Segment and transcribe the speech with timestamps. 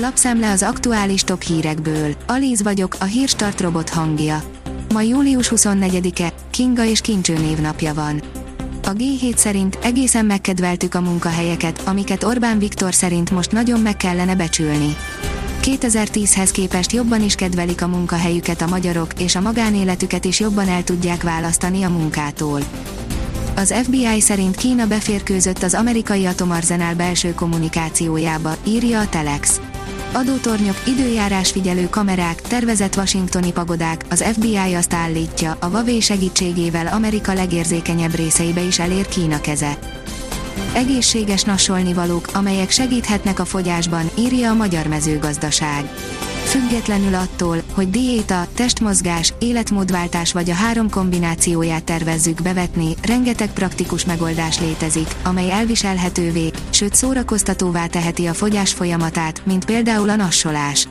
[0.00, 2.14] Lapszemle az aktuális top hírekből.
[2.26, 4.42] Alíz vagyok, a hírstart robot hangja.
[4.92, 8.22] Ma július 24-e, Kinga és Kincső névnapja van.
[8.82, 14.34] A G7 szerint egészen megkedveltük a munkahelyeket, amiket Orbán Viktor szerint most nagyon meg kellene
[14.34, 14.96] becsülni.
[15.62, 20.84] 2010-hez képest jobban is kedvelik a munkahelyüket a magyarok, és a magánéletüket is jobban el
[20.84, 22.60] tudják választani a munkától.
[23.56, 29.60] Az FBI szerint Kína beférkőzött az amerikai atomarzenál belső kommunikációjába, írja a Telex.
[30.12, 38.14] Adótornyok, időjárásfigyelő kamerák, tervezett washingtoni pagodák, az FBI azt állítja, a Huawei segítségével Amerika legérzékenyebb
[38.14, 39.97] részeibe is elér Kína keze.
[40.72, 45.90] Egészséges nasolnivalók, amelyek segíthetnek a fogyásban, írja a Magyar Mezőgazdaság.
[46.44, 54.60] Függetlenül attól, hogy diéta, testmozgás, életmódváltás vagy a három kombinációját tervezzük bevetni, rengeteg praktikus megoldás
[54.60, 60.88] létezik, amely elviselhetővé, sőt szórakoztatóvá teheti a fogyás folyamatát, mint például a nassolás.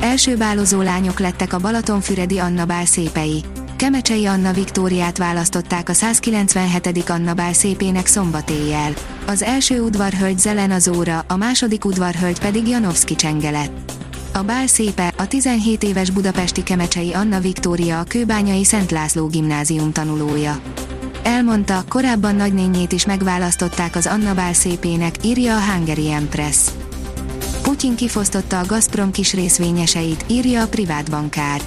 [0.00, 3.44] Első bálozó lányok lettek a Balatonfüredi Anna Bál szépei.
[3.76, 7.10] Kemecsei Anna Viktóriát választották a 197.
[7.10, 8.92] Anna Bál szépének szombatéjjel.
[9.26, 13.70] Az első udvarhölgy Zelen Azóra, a második udvarhölgy pedig Janowski Csengelet.
[14.32, 19.92] A bál szépe, a 17 éves budapesti Kemecsei Anna Viktória a Kőbányai Szent László gimnázium
[19.92, 20.60] tanulója.
[21.22, 26.58] Elmondta, korábban nagynényét is megválasztották az Anna bál szépének, írja a Hungary Empress.
[27.62, 31.60] Putyin kifosztotta a Gazprom kis részvényeseit, írja a privát bankár.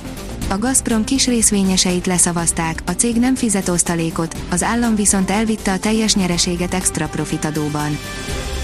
[0.49, 5.79] A Gazprom kis részvényeseit leszavazták, a cég nem fizet osztalékot, az állam viszont elvitte a
[5.79, 7.97] teljes nyereséget extra profitadóban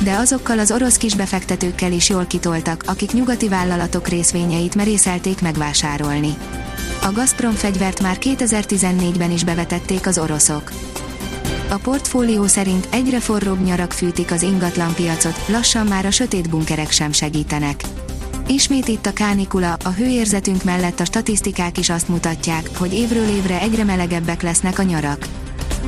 [0.03, 6.33] de azokkal az orosz kisbefektetőkkel is jól kitoltak, akik nyugati vállalatok részvényeit merészelték megvásárolni.
[7.01, 10.71] A Gazprom fegyvert már 2014-ben is bevetették az oroszok.
[11.69, 17.11] A portfólió szerint egyre forróbb nyarak fűtik az ingatlanpiacot, lassan már a sötét bunkerek sem
[17.11, 17.83] segítenek.
[18.47, 23.61] Ismét itt a kánikula, a hőérzetünk mellett a statisztikák is azt mutatják, hogy évről évre
[23.61, 25.27] egyre melegebbek lesznek a nyarak.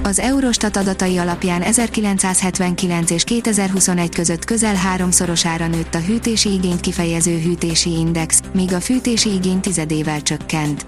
[0.04, 7.40] Az Eurostat adatai alapján 1979 és 2021 között közel háromszorosára nőtt a hűtési igényt kifejező
[7.40, 10.86] hűtési index, míg a fűtési igény tizedével csökkent.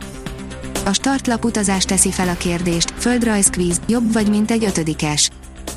[0.85, 5.29] A startlap utazás teszi fel a kérdést, földrajzkvíz, jobb vagy mint egy ötödikes.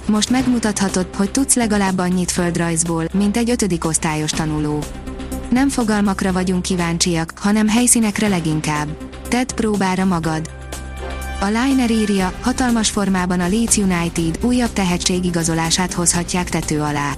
[0.07, 4.85] Most megmutathatod, hogy tudsz legalább annyit földrajzból, mint egy ötödik osztályos tanuló.
[5.51, 8.89] Nem fogalmakra vagyunk kíváncsiak, hanem helyszínekre leginkább.
[9.29, 10.51] Tedd próbára magad!
[11.41, 17.13] A Liner írja, hatalmas formában a Leeds United újabb tehetségigazolását hozhatják tető alá.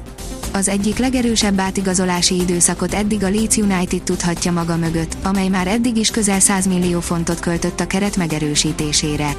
[0.52, 5.96] Az egyik legerősebb átigazolási időszakot eddig a Leeds United tudhatja maga mögött, amely már eddig
[5.96, 9.36] is közel 100 millió fontot költött a keret megerősítésére.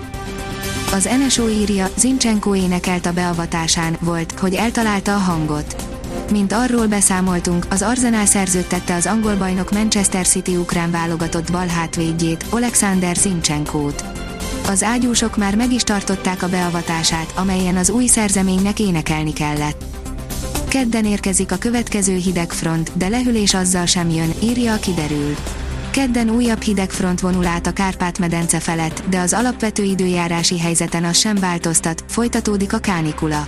[0.93, 5.82] Az NSO írja, Zincsenko énekelt a beavatásán, volt, hogy eltalálta a hangot.
[6.33, 12.45] Mint arról beszámoltunk, az Arsenal szerződtette az angol bajnok Manchester City ukrán válogatott bal hátvédjét,
[12.49, 14.03] Alexander Zincsenkót.
[14.67, 19.83] Az ágyúsok már meg is tartották a beavatását, amelyen az új szerzeménynek énekelni kellett.
[20.67, 25.35] Kedden érkezik a következő hidegfront, de lehűlés azzal sem jön, írja a kiderül.
[25.91, 31.35] Kedden újabb hidegfront vonul át a Kárpát-medence felett, de az alapvető időjárási helyzeten az sem
[31.35, 33.47] változtat, folytatódik a kánikula.